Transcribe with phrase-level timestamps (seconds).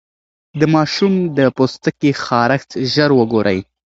[0.59, 3.59] د ماشوم د پوستکي خارښت ژر وګورئ.